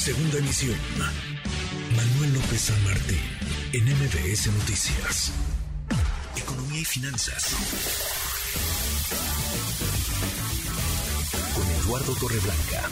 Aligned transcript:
Segunda 0.00 0.38
emisión. 0.38 0.78
Manuel 1.94 2.32
López 2.32 2.58
San 2.58 2.84
Martín, 2.84 3.20
en 3.74 3.84
MBS 3.84 4.46
Noticias. 4.46 5.30
Economía 6.42 6.80
y 6.80 6.84
finanzas. 6.86 7.54
Con 11.54 11.66
Eduardo 11.84 12.14
Torreblanca. 12.18 12.88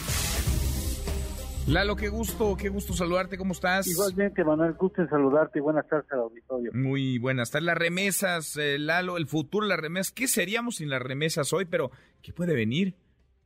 Lalo, 1.67 1.97
qué 1.97 2.11
gusto, 2.11 2.55
qué 2.59 2.69
gusto 2.69 2.93
saludarte, 2.93 3.39
¿cómo 3.39 3.53
estás? 3.53 3.87
Igualmente, 3.87 4.45
Manuel, 4.45 4.75
gusto 4.75 5.01
en 5.01 5.09
saludarte 5.09 5.61
y 5.61 5.63
buenas 5.63 5.89
tardes 5.89 6.13
al 6.13 6.21
auditorio. 6.21 6.73
Muy 6.75 7.17
buenas 7.17 7.51
tardes. 7.51 7.65
Las 7.65 7.79
remesas, 7.79 8.55
eh, 8.59 8.79
Lalo, 8.79 9.17
el 9.17 9.27
futuro 9.27 9.65
de 9.65 9.71
las 9.71 9.81
remesas, 9.81 10.13
¿qué 10.13 10.29
seríamos 10.29 10.77
sin 10.77 10.91
las 10.91 11.01
remesas 11.01 11.55
hoy? 11.55 11.65
Pero, 11.65 11.91
¿qué 12.21 12.35
puede 12.35 12.55
venir 12.55 12.95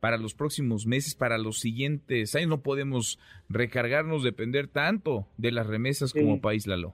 para 0.03 0.17
los 0.17 0.33
próximos 0.33 0.85
meses, 0.85 1.15
para 1.15 1.37
los 1.37 1.59
siguientes 1.59 2.35
años? 2.35 2.49
No 2.49 2.61
podemos 2.61 3.17
recargarnos, 3.47 4.21
depender 4.21 4.67
tanto 4.67 5.27
de 5.37 5.53
las 5.53 5.65
remesas 5.65 6.11
como 6.11 6.41
país, 6.41 6.67
Lalo. 6.67 6.93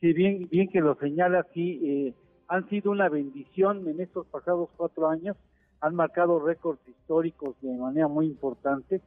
Sí, 0.00 0.12
bien, 0.12 0.48
bien 0.50 0.68
que 0.68 0.80
lo 0.80 0.96
señala, 0.96 1.46
sí, 1.54 1.80
eh, 1.84 2.14
han 2.48 2.68
sido 2.68 2.90
una 2.90 3.08
bendición 3.08 3.86
en 3.86 4.00
estos 4.00 4.26
pasados 4.26 4.68
cuatro 4.76 5.08
años, 5.08 5.36
han 5.80 5.94
marcado 5.94 6.44
récords 6.44 6.80
históricos 6.88 7.54
de 7.62 7.70
manera 7.76 8.08
muy 8.08 8.26
importante 8.26 9.00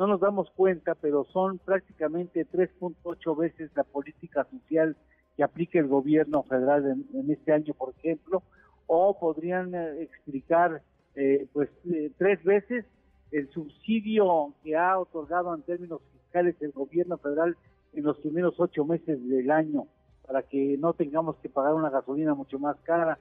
no 0.00 0.06
nos 0.06 0.20
damos 0.20 0.50
cuenta, 0.52 0.94
pero 0.94 1.26
son 1.30 1.58
prácticamente 1.58 2.46
3.8 2.46 3.36
veces 3.36 3.70
la 3.74 3.84
política 3.84 4.46
social 4.50 4.96
que 5.36 5.42
aplica 5.42 5.78
el 5.78 5.88
gobierno 5.88 6.42
federal 6.44 6.86
en, 7.12 7.30
este 7.30 7.52
año, 7.52 7.74
por 7.74 7.94
ejemplo, 7.98 8.42
o 8.86 9.18
podrían 9.18 9.74
eh, 9.74 10.02
explicar 10.02 10.80
eh, 11.14 11.46
pues 11.52 11.68
eh, 11.90 12.10
tres 12.18 12.42
veces 12.44 12.84
el 13.32 13.48
subsidio 13.50 14.54
que 14.62 14.76
ha 14.76 14.98
otorgado 14.98 15.54
en 15.54 15.62
términos 15.62 16.00
fiscales 16.12 16.56
el 16.60 16.72
gobierno 16.72 17.18
federal 17.18 17.56
en 17.92 18.04
los 18.04 18.18
primeros 18.18 18.54
ocho 18.58 18.84
meses 18.84 19.18
del 19.28 19.50
año 19.50 19.86
para 20.26 20.42
que 20.42 20.76
no 20.78 20.92
tengamos 20.94 21.36
que 21.36 21.48
pagar 21.48 21.74
una 21.74 21.90
gasolina 21.90 22.34
mucho 22.34 22.58
más 22.58 22.76
cara. 22.82 23.18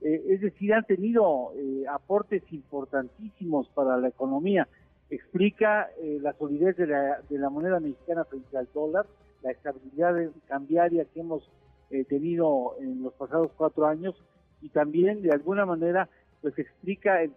es 0.00 0.40
decir, 0.40 0.72
han 0.72 0.84
tenido 0.84 1.50
aportes 1.90 2.42
importantísimos 2.52 3.68
para 3.70 3.96
la 3.96 4.08
economía 4.08 4.68
explica 5.10 5.90
eh, 6.00 6.18
la 6.20 6.32
solidez 6.34 6.76
de 6.76 6.86
la, 6.86 7.20
de 7.28 7.38
la 7.38 7.50
moneda 7.50 7.80
mexicana 7.80 8.24
frente 8.24 8.56
al 8.56 8.68
dólar, 8.72 9.06
la 9.42 9.50
estabilidad 9.50 10.14
cambiaria 10.46 11.04
que 11.04 11.20
hemos 11.20 11.50
eh, 11.90 12.04
tenido 12.04 12.76
en 12.80 13.02
los 13.02 13.12
pasados 13.14 13.50
cuatro 13.56 13.86
años 13.86 14.14
y 14.62 14.68
también 14.70 15.22
de 15.22 15.30
alguna 15.30 15.66
manera 15.66 16.08
pues 16.44 16.56
explica 16.58 17.22
el, 17.22 17.32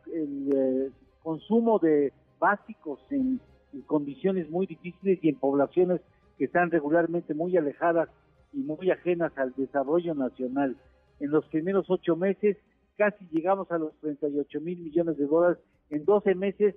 eh, 0.54 0.92
consumo 1.24 1.80
de 1.80 2.12
básicos 2.40 3.00
en, 3.10 3.40
condiciones 3.86 4.50
muy 4.50 4.66
difíciles 4.66 5.20
y 5.22 5.30
en 5.30 5.38
poblaciones 5.38 6.02
que 6.38 6.44
están 6.44 6.72
regularmente 6.72 7.34
muy 7.34 7.56
alejadas 7.56 8.10
y 8.52 8.58
muy 8.58 8.92
ajenas 8.92 9.32
al 9.38 9.54
desarrollo 9.56 10.14
nacional. 10.14 10.76
En 11.22 11.32
los 11.32 11.46
primeros 11.46 11.90
ocho 11.90 12.18
meses 12.18 12.58
casi 12.98 13.26
llegamos 13.32 13.72
a 13.72 13.78
los 13.78 13.98
38 14.02 14.60
mil 14.60 14.80
millones 14.80 15.18
de 15.18 15.26
dólares. 15.26 15.60
En 15.90 16.04
12 16.04 16.36
meses 16.36 16.76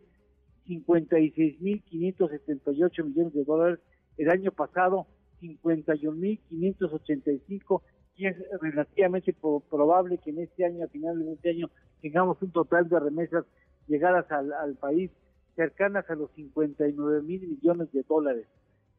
56.578 0.68 3.04
millones 3.06 3.34
de 3.34 3.44
dólares, 3.44 3.80
el 4.18 4.30
año 4.30 4.52
pasado 4.52 5.08
51.585 5.42 7.82
y 8.20 8.26
es 8.26 8.36
relativamente 8.60 9.32
probable 9.32 10.18
que 10.18 10.30
en 10.30 10.40
este 10.40 10.66
año, 10.66 10.84
a 10.84 10.88
finales 10.88 11.24
de 11.24 11.32
este 11.32 11.50
año, 11.50 11.70
tengamos 12.02 12.40
un 12.42 12.50
total 12.50 12.86
de 12.86 13.00
remesas 13.00 13.46
llegadas 13.86 14.30
al, 14.30 14.74
país 14.76 15.10
cercanas 15.56 16.08
a 16.10 16.14
los 16.14 16.30
59 16.32 17.22
mil 17.22 17.40
millones 17.48 17.90
de 17.92 18.02
dólares. 18.02 18.46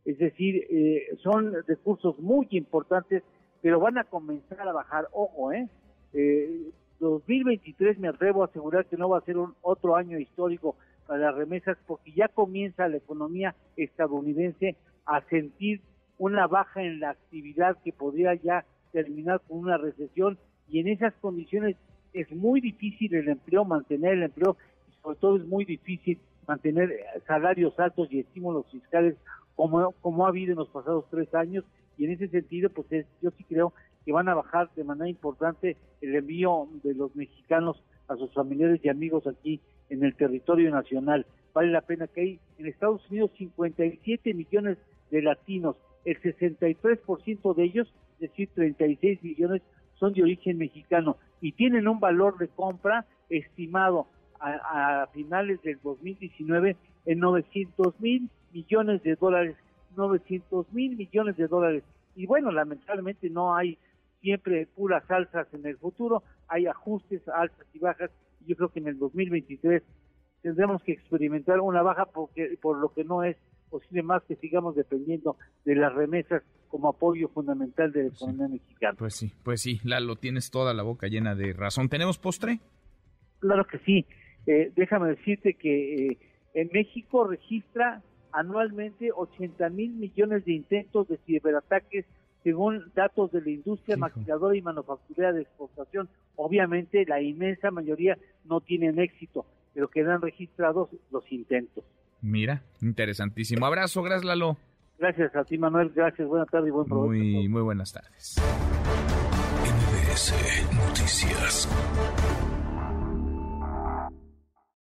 Es 0.06 0.18
decir, 0.18 0.66
eh, 0.72 1.16
son 1.22 1.54
recursos 1.68 2.18
muy 2.18 2.48
importantes, 2.50 3.22
pero 3.62 3.80
van 3.80 4.00
a 4.00 4.06
comenzar 4.06 4.68
a 4.68 4.74
bajar. 4.74 5.08
Ojo, 5.12 5.52
¿eh? 5.52 5.70
eh 6.14 6.72
2023 7.00 8.00
me 8.00 8.08
atrevo 8.08 8.44
a 8.44 8.46
asegurar 8.46 8.86
que 8.86 8.98
no 8.98 9.10
va 9.10 9.20
a 9.20 9.26
ser 9.26 9.38
un 9.38 9.56
otro 9.62 9.96
año 9.96 10.20
histórico 10.20 10.76
a 11.08 11.18
las 11.18 11.36
remesas 11.36 11.78
porque 11.88 12.12
ya 12.12 12.28
comienza 12.28 12.88
la 12.88 12.98
economía 12.98 13.56
estadounidense 13.76 14.76
a 15.06 15.22
sentir 15.30 15.82
una 16.20 16.46
baja 16.46 16.84
en 16.84 17.00
la 17.00 17.10
actividad 17.10 17.78
que 17.84 17.92
podría 17.92 18.36
ya 18.36 18.66
terminar 18.92 19.42
con 19.48 19.60
una 19.60 19.78
recesión 19.78 20.38
y 20.68 20.80
en 20.80 20.88
esas 20.88 21.14
condiciones 21.16 21.76
es 22.14 22.32
muy 22.32 22.62
difícil 22.62 23.14
el 23.16 23.30
empleo, 23.30 23.66
mantener 23.66 24.14
el 24.14 24.24
empleo 24.24 24.58
y 24.90 25.02
sobre 25.02 25.18
todo 25.18 25.38
es 25.38 25.46
muy 25.46 25.66
difícil 25.66 26.20
mantener 26.48 26.90
salarios 27.28 27.78
altos 27.80 28.12
y 28.12 28.20
estímulos 28.20 28.66
fiscales 28.72 29.16
como, 29.56 29.92
como 30.02 30.26
ha 30.26 30.30
habido 30.30 30.52
en 30.52 30.60
los 30.60 30.70
pasados 30.70 31.06
tres 31.10 31.34
años 31.34 31.64
y 31.98 32.06
en 32.06 32.12
ese 32.12 32.28
sentido 32.28 32.70
pues 32.70 32.88
yo 33.22 33.32
sí 33.32 33.44
creo 33.44 33.74
que 34.06 34.12
van 34.12 34.30
a 34.30 34.36
bajar 34.36 34.70
de 34.76 34.84
manera 34.84 35.10
importante 35.10 35.78
el 36.02 36.16
envío 36.16 36.68
de 36.84 36.96
los 36.96 37.16
mexicanos 37.16 37.82
a 38.08 38.16
sus 38.16 38.34
familiares 38.34 38.82
y 38.84 38.90
amigos 38.90 39.28
aquí 39.28 39.62
en 39.90 40.04
el 40.04 40.16
territorio 40.16 40.72
nacional. 40.72 41.26
Vale 41.54 41.72
la 41.72 41.82
pena 41.82 42.08
que 42.08 42.22
hay 42.22 42.40
en 42.58 42.68
Estados 42.68 43.02
Unidos 43.10 43.32
57 43.38 44.34
millones 44.34 44.78
de 45.12 45.22
latinos, 45.22 45.76
el 46.06 46.20
63% 46.22 47.56
de 47.56 47.64
ellos, 47.64 47.88
es 47.88 48.11
decir, 48.22 48.50
36 48.56 49.22
millones, 49.22 49.62
son 49.96 50.14
de 50.14 50.24
origen 50.24 50.58
mexicano 50.58 51.18
y 51.42 51.52
tienen 51.52 51.88
un 51.88 52.00
valor 52.00 52.38
de 52.38 52.48
compra 52.48 53.06
estimado 53.30 54.08
a, 54.40 55.08
finales 55.14 55.62
del 55.62 55.80
2019 55.84 56.76
en 57.06 57.20
900 57.20 58.00
mil 58.00 58.30
millones 58.52 59.04
de 59.04 59.16
dólares, 59.16 59.56
900 59.96 60.72
mil 60.74 60.96
millones 60.96 61.38
de 61.38 61.48
dólares. 61.48 61.84
Y 62.16 62.26
bueno, 62.26 62.52
lamentablemente 62.52 63.30
no 63.30 63.56
hay 63.56 63.78
siempre 64.22 64.68
puras 64.76 65.10
alzas 65.10 65.48
en 65.54 65.66
el 65.66 65.78
futuro, 65.78 66.24
hay 66.48 66.68
ajustes, 66.68 67.28
alzas 67.28 67.66
y 67.74 67.80
bajas, 67.80 68.12
yo 68.48 68.56
creo 68.56 68.70
que 68.70 68.80
en 68.80 68.88
el 68.88 68.98
2023 68.98 69.84
tendremos 70.42 70.82
que 70.84 70.94
experimentar 70.94 71.60
una 71.60 71.82
baja 71.84 72.06
porque 72.06 72.58
por 72.62 72.78
lo 72.78 72.90
que 72.94 73.04
no 73.04 73.24
es 73.24 73.38
posible 73.72 74.04
más 74.04 74.22
que 74.24 74.36
sigamos 74.36 74.76
dependiendo 74.76 75.38
de 75.66 75.76
las 75.76 75.94
remesas 75.94 76.44
como 76.70 76.90
apoyo 76.90 77.28
fundamental 77.30 77.92
de 77.92 78.04
la 78.04 78.10
pues 78.10 78.22
economía 78.22 78.48
mexicana. 78.50 78.96
Pues 78.98 79.16
sí, 79.16 79.32
pues 79.44 79.62
sí, 79.62 79.80
Lalo, 79.84 80.16
tienes 80.18 80.52
toda 80.52 80.74
la 80.74 80.84
boca 80.84 81.08
llena 81.08 81.34
de 81.34 81.54
razón. 81.54 81.90
¿Tenemos 81.90 82.18
postre? 82.18 82.60
Claro 83.40 83.66
que 83.66 83.80
sí. 83.80 84.06
Eh, 84.46 84.72
déjame 84.76 85.10
decirte 85.10 85.54
que 85.56 86.12
eh, 86.12 86.18
en 86.54 86.70
México 86.74 87.26
registra 87.26 88.02
anualmente 88.32 89.12
80 89.12 89.70
mil 89.70 89.92
millones 89.92 90.46
de 90.46 90.54
intentos 90.54 91.08
de 91.08 91.18
ciberataques 91.26 92.06
según 92.44 92.92
datos 92.96 93.32
de 93.32 93.42
la 93.42 93.50
industria 93.50 93.98
maquiladora 93.98 94.56
y 94.56 94.62
manufacturera 94.62 95.32
de 95.32 95.42
exportación. 95.42 96.10
Obviamente 96.36 97.06
la 97.06 97.22
inmensa 97.22 97.72
mayoría 97.72 98.18
no 98.46 98.62
tienen 98.62 99.00
éxito, 99.00 99.46
pero 99.74 99.90
quedan 99.90 100.22
registrados 100.22 100.90
los 101.12 101.32
intentos. 101.32 101.84
Mira, 102.22 102.64
interesantísimo. 102.82 103.66
Abrazo, 103.66 104.04
gracias 104.04 104.26
Lalo. 104.26 104.58
Gracias 105.00 105.36
a 105.36 105.44
ti 105.44 105.58
Manuel, 105.58 105.92
gracias, 105.96 106.28
buenas 106.28 106.48
tardes 106.50 106.70
y 106.70 106.72
buen 106.72 106.88
provecho. 106.88 107.24
Muy, 107.24 107.50
muy 107.50 107.62
buenas 107.62 107.92
tardes. 107.92 108.36
Noticias. 110.72 111.68